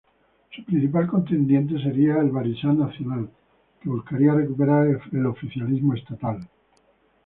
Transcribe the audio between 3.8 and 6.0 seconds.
buscaría recuperar el oficialismo